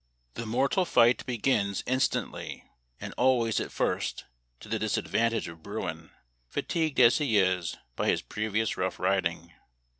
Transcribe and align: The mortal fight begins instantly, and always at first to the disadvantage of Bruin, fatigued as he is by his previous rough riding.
The 0.33 0.47
mortal 0.47 0.83
fight 0.83 1.23
begins 1.27 1.83
instantly, 1.85 2.63
and 2.99 3.13
always 3.17 3.59
at 3.59 3.71
first 3.71 4.25
to 4.61 4.67
the 4.67 4.79
disadvantage 4.79 5.47
of 5.47 5.61
Bruin, 5.61 6.09
fatigued 6.47 6.99
as 6.99 7.19
he 7.19 7.37
is 7.37 7.77
by 7.95 8.07
his 8.07 8.23
previous 8.23 8.77
rough 8.77 8.97
riding. 8.97 9.53